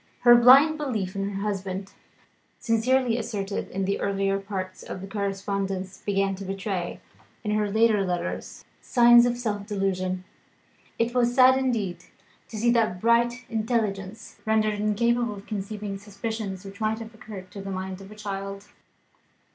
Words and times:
Her 0.21 0.35
blind 0.35 0.79
belief 0.79 1.15
in 1.15 1.29
her 1.29 1.41
husband, 1.43 1.93
sincerely 2.57 3.17
asserted 3.19 3.69
in 3.69 3.85
the 3.85 3.99
earlier 4.01 4.39
part 4.39 4.81
of 4.81 4.99
the 4.99 5.05
correspondence, 5.05 6.01
began 6.03 6.33
to 6.37 6.43
betray, 6.43 6.99
in 7.43 7.51
her 7.51 7.69
later 7.69 8.03
letters, 8.03 8.65
signs 8.81 9.27
of 9.27 9.37
self 9.37 9.67
delusion. 9.67 10.23
It 10.97 11.13
was 11.13 11.35
sad 11.35 11.55
indeed 11.55 12.05
to 12.47 12.57
see 12.57 12.71
that 12.71 12.99
bright 12.99 13.45
intelligence 13.47 14.39
rendered 14.43 14.79
incapable 14.79 15.35
of 15.35 15.45
conceiving 15.45 15.99
suspicions, 15.99 16.65
which 16.65 16.81
might 16.81 16.97
have 16.97 17.13
occurred 17.13 17.51
to 17.51 17.61
the 17.61 17.69
mind 17.69 18.01
of 18.01 18.11
a 18.11 18.15
child. 18.15 18.69